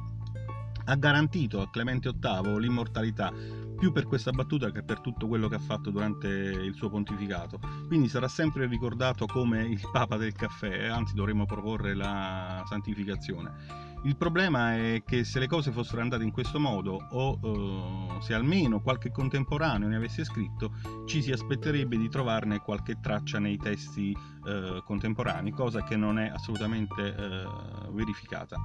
ha 0.87 0.95
garantito 0.95 1.61
a 1.61 1.69
Clemente 1.69 2.11
VIII 2.11 2.59
l'immortalità 2.59 3.31
più 3.77 3.91
per 3.91 4.05
questa 4.05 4.31
battuta 4.31 4.71
che 4.71 4.83
per 4.83 5.01
tutto 5.01 5.27
quello 5.27 5.47
che 5.47 5.55
ha 5.55 5.59
fatto 5.59 5.89
durante 5.89 6.27
il 6.27 6.73
suo 6.75 6.89
pontificato. 6.89 7.59
Quindi 7.87 8.07
sarà 8.07 8.27
sempre 8.27 8.67
ricordato 8.67 9.25
come 9.25 9.63
il 9.63 9.81
Papa 9.91 10.17
del 10.17 10.33
caffè, 10.33 10.85
anzi 10.85 11.13
dovremmo 11.13 11.45
proporre 11.45 11.93
la 11.93 12.63
santificazione. 12.67 13.94
Il 14.05 14.17
problema 14.17 14.75
è 14.75 15.01
che 15.03 15.23
se 15.23 15.39
le 15.39 15.47
cose 15.47 15.71
fossero 15.71 15.99
andate 15.99 16.23
in 16.23 16.31
questo 16.31 16.59
modo, 16.59 17.07
o 17.09 17.39
uh, 17.41 18.21
se 18.21 18.35
almeno 18.35 18.79
qualche 18.79 19.09
contemporaneo 19.09 19.87
ne 19.87 19.95
avesse 19.95 20.23
scritto, 20.23 20.73
ci 21.05 21.23
si 21.23 21.31
aspetterebbe 21.31 21.97
di 21.97 22.07
trovarne 22.07 22.59
qualche 22.59 22.99
traccia 23.01 23.39
nei 23.39 23.57
testi 23.57 24.15
uh, 24.15 24.83
contemporanei, 24.83 25.51
cosa 25.51 25.83
che 25.83 25.95
non 25.95 26.19
è 26.19 26.29
assolutamente 26.29 27.01
uh, 27.01 27.91
verificata. 27.93 28.57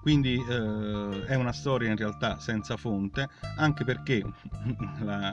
Quindi 0.00 0.34
eh, 0.34 1.24
è 1.26 1.34
una 1.34 1.52
storia 1.52 1.90
in 1.90 1.96
realtà 1.96 2.38
senza 2.38 2.76
fonte, 2.76 3.28
anche 3.56 3.84
perché 3.84 4.24
la, 5.02 5.32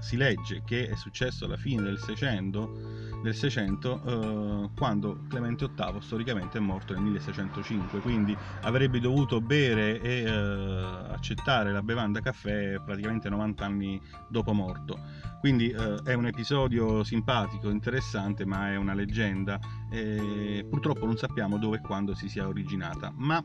si 0.00 0.16
legge 0.16 0.62
che 0.64 0.88
è 0.88 0.94
successo 0.96 1.44
alla 1.44 1.56
fine 1.56 1.82
del 1.82 1.98
600, 1.98 3.20
del 3.22 3.34
600 3.34 4.02
eh, 4.04 4.70
quando 4.76 5.24
Clemente 5.28 5.68
VIII 5.74 6.00
storicamente 6.00 6.58
è 6.58 6.60
morto 6.60 6.92
nel 6.92 7.02
1605, 7.02 8.00
quindi 8.00 8.36
avrebbe 8.62 9.00
dovuto 9.00 9.40
bere 9.40 10.00
e 10.00 10.22
eh, 10.22 10.30
accettare 10.30 11.72
la 11.72 11.82
bevanda 11.82 12.20
caffè 12.20 12.80
praticamente 12.84 13.28
90 13.28 13.64
anni 13.64 14.00
dopo 14.28 14.52
morto. 14.52 14.98
Quindi 15.40 15.70
eh, 15.70 16.02
è 16.04 16.14
un 16.14 16.26
episodio 16.26 17.04
simpatico, 17.04 17.70
interessante, 17.70 18.44
ma 18.44 18.70
è 18.70 18.76
una 18.76 18.94
leggenda 18.94 19.58
e 19.90 20.66
purtroppo 20.68 21.06
non 21.06 21.16
sappiamo 21.16 21.58
dove 21.58 21.76
e 21.76 21.80
quando 21.80 22.14
si 22.14 22.28
sia 22.28 22.46
originata. 22.48 23.12
Ma 23.14 23.44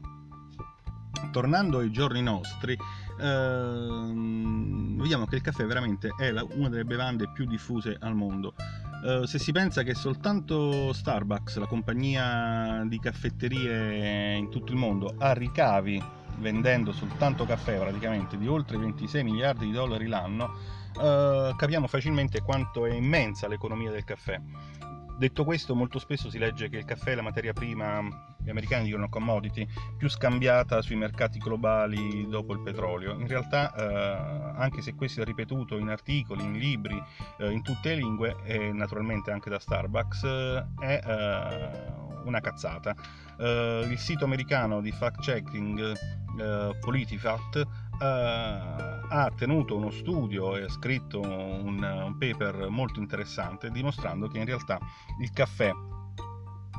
tornando 1.31 1.79
ai 1.79 1.91
giorni 1.91 2.21
nostri, 2.21 2.77
ehm, 3.21 4.99
vediamo 4.99 5.25
che 5.25 5.35
il 5.35 5.41
caffè 5.41 5.65
veramente 5.65 6.09
è 6.17 6.31
la, 6.31 6.45
una 6.55 6.69
delle 6.69 6.85
bevande 6.85 7.29
più 7.31 7.45
diffuse 7.45 7.97
al 7.99 8.15
mondo. 8.15 8.53
Uh, 9.03 9.25
se 9.25 9.39
si 9.39 9.51
pensa 9.51 9.81
che 9.83 9.95
soltanto 9.95 10.93
Starbucks, 10.93 11.57
la 11.57 11.65
compagnia 11.65 12.83
di 12.85 12.99
caffetterie 12.99 14.35
in 14.35 14.49
tutto 14.49 14.71
il 14.71 14.77
mondo, 14.77 15.15
ha 15.17 15.33
ricavi 15.33 16.19
vendendo 16.37 16.91
soltanto 16.91 17.45
caffè 17.45 17.77
praticamente 17.77 18.37
di 18.37 18.47
oltre 18.47 18.77
26 18.77 19.23
miliardi 19.23 19.65
di 19.65 19.71
dollari 19.71 20.07
l'anno, 20.07 20.53
eh, 20.99 21.53
capiamo 21.55 21.87
facilmente 21.87 22.41
quanto 22.41 22.85
è 22.85 22.93
immensa 22.93 23.47
l'economia 23.47 23.91
del 23.91 24.03
caffè. 24.03 24.39
Detto 25.17 25.43
questo, 25.43 25.75
molto 25.75 25.99
spesso 25.99 26.29
si 26.29 26.39
legge 26.39 26.69
che 26.69 26.77
il 26.77 26.85
caffè 26.85 27.11
è 27.11 27.15
la 27.15 27.21
materia 27.21 27.53
prima, 27.53 28.30
gli 28.43 28.49
americani 28.49 28.85
dicono 28.85 29.09
commodity, 29.09 29.67
più 29.97 30.09
scambiata 30.09 30.81
sui 30.81 30.95
mercati 30.95 31.39
globali 31.39 32.27
dopo 32.27 32.53
il 32.53 32.61
petrolio. 32.61 33.13
In 33.13 33.27
realtà, 33.27 33.73
eh, 33.73 34.53
anche 34.57 34.81
se 34.81 34.95
questo 34.95 35.21
è 35.21 35.25
ripetuto 35.25 35.77
in 35.77 35.89
articoli, 35.89 36.43
in 36.43 36.53
libri, 36.53 37.01
eh, 37.37 37.51
in 37.51 37.61
tutte 37.61 37.89
le 37.89 37.95
lingue 37.95 38.35
e 38.43 38.71
naturalmente 38.71 39.31
anche 39.31 39.49
da 39.49 39.59
Starbucks, 39.59 40.23
eh, 40.23 40.65
è 40.79 41.01
eh, 41.05 41.91
una 42.25 42.39
cazzata. 42.39 42.95
Eh, 43.37 43.87
il 43.89 43.97
sito 43.97 44.25
americano 44.25 44.81
di 44.81 44.91
fact-checking 44.91 45.93
eh, 46.39 46.77
PolitiFact 46.79 47.67
ha 48.01 49.31
tenuto 49.35 49.75
uno 49.75 49.91
studio 49.91 50.57
e 50.57 50.63
ha 50.63 50.69
scritto 50.69 51.19
un, 51.21 51.83
un 51.83 52.17
paper 52.17 52.69
molto 52.69 52.99
interessante 52.99 53.69
dimostrando 53.69 54.27
che 54.27 54.39
in 54.39 54.45
realtà 54.45 54.79
il 55.19 55.29
caffè 55.31 55.71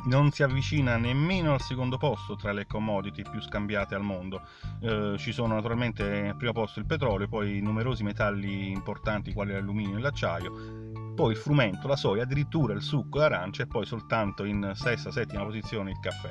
non 0.05 0.31
si 0.33 0.43
avvicina 0.43 0.97
nemmeno 0.97 1.53
al 1.55 1.61
secondo 1.61 1.97
posto 1.97 2.35
tra 2.35 2.53
le 2.53 2.67
commodity 2.67 3.23
più 3.29 3.41
scambiate 3.41 3.95
al 3.95 4.03
mondo. 4.03 4.43
Eh, 4.81 5.15
ci 5.19 5.33
sono 5.33 5.55
naturalmente 5.55 6.29
al 6.29 6.37
primo 6.37 6.53
posto 6.53 6.81
il 6.81 6.87
petrolio, 6.87 7.29
poi 7.29 7.61
numerosi 7.61 8.03
metalli 8.03 8.71
importanti 8.71 9.33
quali 9.33 9.53
l'alluminio 9.53 9.99
e 9.99 10.01
l'acciaio, 10.01 11.13
poi 11.15 11.33
il 11.33 11.39
frumento, 11.39 11.87
la 11.87 11.97
soia, 11.97 12.25
addirittura 12.25 12.75
il 12.75 12.83
succo 12.83 13.19
d'arancia 13.19 13.63
e 13.63 13.67
poi 13.67 13.87
soltanto 13.87 14.45
in 14.45 14.73
sesta, 14.75 15.11
settima 15.11 15.45
posizione 15.45 15.91
il 15.91 16.01
caffè. 16.01 16.31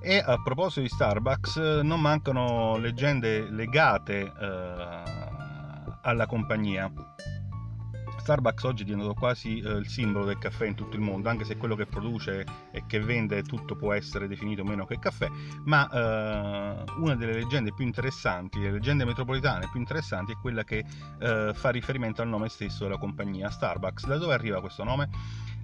E 0.00 0.18
a 0.18 0.42
proposito 0.42 0.80
di 0.80 0.88
Starbucks, 0.88 1.80
non 1.82 2.00
mancano 2.00 2.76
leggende 2.76 3.48
legate 3.48 4.20
eh, 4.22 5.02
alla 6.02 6.26
compagnia. 6.26 6.90
Starbucks 8.22 8.62
oggi 8.62 8.82
è 8.82 8.84
diventato 8.84 9.14
quasi 9.14 9.58
eh, 9.58 9.72
il 9.72 9.88
simbolo 9.88 10.24
del 10.24 10.38
caffè 10.38 10.66
in 10.66 10.76
tutto 10.76 10.94
il 10.94 11.02
mondo, 11.02 11.28
anche 11.28 11.42
se 11.42 11.56
quello 11.56 11.74
che 11.74 11.86
produce 11.86 12.46
e 12.70 12.84
che 12.86 13.00
vende 13.00 13.42
tutto 13.42 13.74
può 13.74 13.92
essere 13.92 14.28
definito 14.28 14.62
meno 14.62 14.86
che 14.86 15.00
caffè, 15.00 15.28
ma 15.64 15.88
eh, 15.90 16.84
una 16.98 17.16
delle 17.16 17.34
leggende 17.34 17.74
più 17.74 17.84
interessanti, 17.84 18.60
le 18.60 18.70
leggende 18.70 19.04
metropolitane 19.04 19.68
più 19.72 19.80
interessanti 19.80 20.30
è 20.32 20.36
quella 20.40 20.62
che 20.62 20.84
eh, 21.18 21.50
fa 21.52 21.70
riferimento 21.70 22.22
al 22.22 22.28
nome 22.28 22.48
stesso 22.48 22.84
della 22.84 22.96
compagnia 22.96 23.50
Starbucks. 23.50 24.06
Da 24.06 24.16
dove 24.18 24.34
arriva 24.34 24.60
questo 24.60 24.84
nome? 24.84 25.08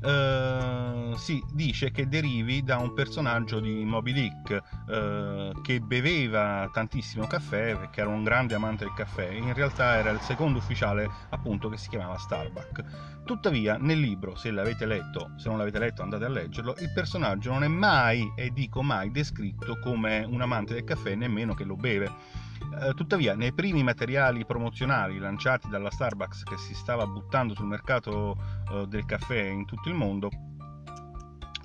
Uh, 0.01 1.17
si 1.17 1.43
dice 1.53 1.91
che 1.91 2.07
derivi 2.07 2.63
da 2.63 2.79
un 2.79 2.95
personaggio 2.95 3.59
di 3.59 3.85
Moby 3.85 4.13
Dick 4.13 4.63
uh, 4.87 5.61
che 5.61 5.81
beveva 5.81 6.71
tantissimo 6.73 7.27
caffè 7.27 7.77
perché 7.77 8.03
era 8.03 8.11
un 8.11 8.23
grande 8.23 8.55
amante 8.55 8.85
del 8.85 8.95
caffè. 8.95 9.29
In 9.29 9.53
realtà 9.55 9.97
era 9.97 10.11
il 10.11 10.21
secondo 10.21 10.59
ufficiale 10.59 11.11
appunto 11.31 11.69
che 11.69 11.77
si 11.77 11.89
chiamava 11.89 12.17
Starbuck. 12.17 13.25
Tuttavia 13.25 13.77
nel 13.77 13.99
libro 13.99 14.37
se 14.37 14.51
l'avete 14.53 14.87
letto 14.87 15.33
se 15.37 15.49
non 15.49 15.59
l'avete 15.59 15.79
letto 15.79 16.03
andate 16.03 16.25
a 16.25 16.29
leggerlo 16.29 16.77
il 16.79 16.93
personaggio 16.93 17.53
non 17.53 17.65
è 17.65 17.69
mai 17.69 18.33
e 18.37 18.51
dico 18.53 18.83
mai 18.83 19.11
descritto 19.11 19.79
come 19.81 20.25
un 20.25 20.41
amante 20.41 20.75
del 20.75 20.85
caffè 20.85 21.15
nemmeno 21.15 21.55
che 21.55 21.65
lo 21.65 21.77
beve. 21.77 22.07
eh, 22.07 22.48
tuttavia, 22.95 23.35
nei 23.35 23.53
primi 23.53 23.83
materiali 23.83 24.45
promozionali 24.45 25.19
lanciati 25.19 25.69
dalla 25.69 25.91
Starbucks 25.91 26.43
che 26.43 26.57
si 26.57 26.75
stava 26.75 27.07
buttando 27.07 27.55
sul 27.55 27.67
mercato 27.67 28.37
uh, 28.71 28.87
del 28.87 29.05
caffè 29.05 29.43
in 29.43 29.65
tutto 29.65 29.89
il 29.89 29.95
mondo, 29.95 30.31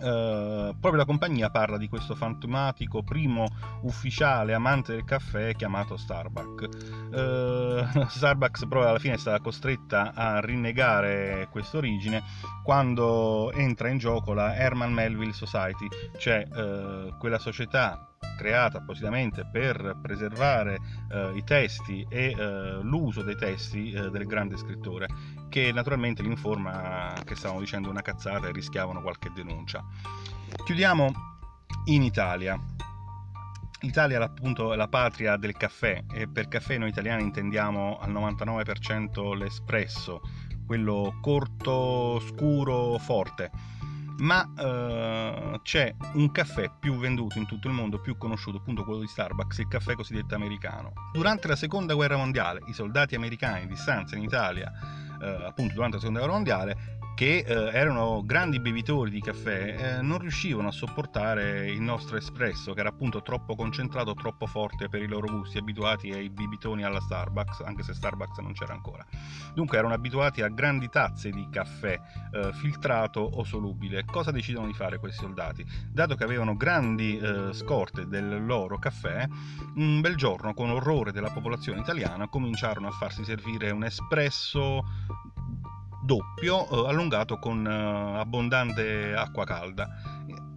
Uh, 0.03 0.75
proprio 0.79 0.95
la 0.95 1.05
compagnia 1.05 1.49
parla 1.49 1.77
di 1.77 1.87
questo 1.87 2.13
fantomatico 2.13 3.03
primo 3.03 3.47
ufficiale 3.83 4.53
amante 4.53 4.91
del 4.95 5.05
caffè 5.05 5.55
chiamato 5.55 5.95
Starbucks. 5.95 6.67
Uh, 7.09 8.03
Starbucks 8.09 8.65
però 8.67 8.85
alla 8.85 8.99
fine 8.99 9.13
è 9.13 9.17
stata 9.17 9.39
costretta 9.39 10.11
a 10.13 10.41
rinnegare 10.41 11.47
questa 11.51 11.77
origine 11.77 12.21
quando 12.63 13.53
entra 13.53 13.87
in 13.87 13.97
gioco 13.97 14.33
la 14.33 14.53
Herman 14.55 14.91
Melville 14.91 15.31
Society, 15.31 15.87
cioè 16.17 16.45
uh, 16.51 17.17
quella 17.17 17.39
società 17.39 18.12
creata 18.37 18.79
appositamente 18.79 19.45
per 19.45 19.97
preservare 20.01 20.79
eh, 21.11 21.31
i 21.35 21.43
testi 21.43 22.05
e 22.09 22.35
eh, 22.37 22.79
l'uso 22.81 23.21
dei 23.21 23.35
testi 23.35 23.91
eh, 23.91 24.09
del 24.09 24.25
grande 24.25 24.57
scrittore, 24.57 25.07
che 25.49 25.71
naturalmente 25.71 26.21
li 26.21 26.29
informa 26.29 27.13
che 27.23 27.35
stavano 27.35 27.59
dicendo 27.59 27.89
una 27.89 28.01
cazzata 28.01 28.47
e 28.47 28.51
rischiavano 28.51 29.01
qualche 29.01 29.31
denuncia. 29.33 29.83
Chiudiamo 30.65 31.11
in 31.85 32.03
Italia. 32.03 32.59
L'Italia 33.81 34.19
è 34.19 34.23
appunto 34.23 34.73
la 34.75 34.87
patria 34.87 35.35
del 35.35 35.57
caffè 35.57 36.05
e 36.13 36.29
per 36.29 36.47
caffè 36.47 36.77
noi 36.77 36.89
italiani 36.89 37.23
intendiamo 37.23 37.97
al 37.99 38.11
99% 38.11 39.35
l'espresso, 39.35 40.21
quello 40.65 41.17
corto, 41.21 42.21
scuro, 42.21 42.97
forte 42.97 43.51
ma 44.17 44.43
uh, 44.43 45.61
c'è 45.61 45.93
un 46.13 46.31
caffè 46.31 46.71
più 46.79 46.97
venduto 46.97 47.37
in 47.37 47.45
tutto 47.45 47.67
il 47.67 47.73
mondo, 47.73 47.99
più 47.99 48.17
conosciuto, 48.17 48.57
appunto 48.57 48.83
quello 48.83 48.99
di 48.99 49.07
Starbucks, 49.07 49.57
il 49.59 49.67
caffè 49.67 49.95
cosiddetto 49.95 50.35
americano. 50.35 50.93
Durante 51.13 51.47
la 51.47 51.55
seconda 51.55 51.93
guerra 51.93 52.17
mondiale, 52.17 52.61
i 52.67 52.73
soldati 52.73 53.15
americani 53.15 53.67
di 53.67 53.75
stanza 53.75 54.15
in 54.15 54.23
Italia, 54.23 54.71
uh, 55.19 55.45
appunto 55.45 55.73
durante 55.73 55.95
la 55.95 56.01
seconda 56.01 56.19
guerra 56.19 56.35
mondiale, 56.35 57.01
che 57.15 57.43
eh, 57.45 57.53
erano 57.73 58.23
grandi 58.25 58.59
bevitori 58.59 59.11
di 59.11 59.21
caffè, 59.21 59.97
eh, 59.97 60.01
non 60.01 60.17
riuscivano 60.17 60.67
a 60.67 60.71
sopportare 60.71 61.69
il 61.69 61.81
nostro 61.81 62.17
espresso, 62.17 62.73
che 62.73 62.79
era 62.79 62.89
appunto 62.89 63.21
troppo 63.21 63.55
concentrato, 63.55 64.13
troppo 64.13 64.45
forte 64.45 64.89
per 64.89 65.01
i 65.01 65.07
loro 65.07 65.27
gusti, 65.27 65.57
abituati 65.57 66.11
ai 66.11 66.29
bibitoni 66.29 66.83
alla 66.83 66.99
Starbucks, 66.99 67.61
anche 67.61 67.83
se 67.83 67.93
Starbucks 67.93 68.37
non 68.39 68.53
c'era 68.53 68.73
ancora. 68.73 69.05
Dunque 69.53 69.77
erano 69.77 69.93
abituati 69.93 70.41
a 70.41 70.47
grandi 70.47 70.89
tazze 70.89 71.29
di 71.29 71.47
caffè 71.51 71.99
eh, 72.31 72.51
filtrato 72.53 73.19
o 73.19 73.43
solubile. 73.43 74.05
Cosa 74.05 74.31
decidono 74.31 74.67
di 74.67 74.73
fare 74.73 74.97
questi 74.97 75.19
soldati? 75.19 75.65
Dato 75.91 76.15
che 76.15 76.23
avevano 76.23 76.55
grandi 76.55 77.17
eh, 77.17 77.53
scorte 77.53 78.07
del 78.07 78.43
loro 78.45 78.79
caffè, 78.79 79.27
un 79.75 80.01
bel 80.01 80.15
giorno, 80.15 80.53
con 80.53 80.71
orrore 80.71 81.11
della 81.11 81.29
popolazione 81.29 81.79
italiana, 81.79 82.27
cominciarono 82.27 82.87
a 82.87 82.91
farsi 82.91 83.23
servire 83.23 83.69
un 83.71 83.83
espresso 83.83 84.83
doppio 86.03 86.85
eh, 86.85 86.89
allungato 86.89 87.37
con 87.37 87.65
eh, 87.65 88.19
abbondante 88.19 89.13
acqua 89.15 89.45
calda. 89.45 89.87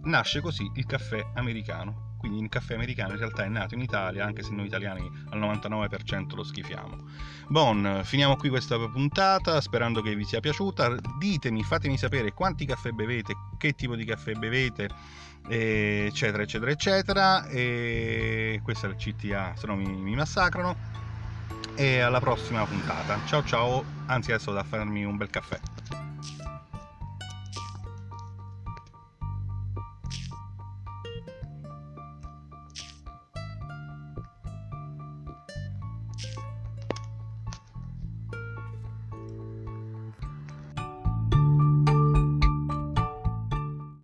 Nasce 0.03 0.41
così 0.41 0.69
il 0.75 0.85
caffè 0.85 1.25
americano. 1.35 2.05
Quindi 2.17 2.41
il 2.41 2.49
caffè 2.49 2.73
americano 2.73 3.11
in 3.11 3.19
realtà 3.19 3.43
è 3.43 3.47
nato 3.47 3.75
in 3.75 3.81
Italia, 3.81 4.25
anche 4.25 4.41
se 4.41 4.51
noi 4.51 4.65
italiani 4.65 5.07
al 5.29 5.39
99% 5.39 6.35
lo 6.35 6.43
schifiamo. 6.43 6.97
Bon, 7.47 8.01
finiamo 8.03 8.35
qui 8.35 8.49
questa 8.49 8.77
puntata, 8.89 9.61
sperando 9.61 10.01
che 10.01 10.15
vi 10.15 10.23
sia 10.23 10.39
piaciuta. 10.39 10.95
Ditemi, 11.19 11.63
fatemi 11.63 11.95
sapere 11.95 12.33
quanti 12.33 12.65
caffè 12.65 12.89
bevete, 12.89 13.35
che 13.57 13.73
tipo 13.73 13.95
di 13.95 14.03
caffè 14.03 14.33
bevete, 14.33 14.89
eccetera, 15.47 16.41
eccetera, 16.41 16.71
eccetera. 16.71 17.47
E 17.47 18.61
questa 18.63 18.87
è 18.87 18.89
il 18.89 18.95
CTA, 18.95 19.53
se 19.55 19.67
no 19.67 19.75
mi, 19.75 19.85
mi 19.85 20.15
massacrano 20.15 21.05
e 21.77 21.99
alla 21.99 22.19
prossima 22.19 22.65
puntata. 22.65 23.21
Ciao 23.25 23.43
ciao, 23.43 23.85
anzi 24.07 24.31
adesso 24.31 24.51
da 24.51 24.63
farmi 24.63 25.05
un 25.05 25.15
bel 25.15 25.29
caffè. 25.29 25.59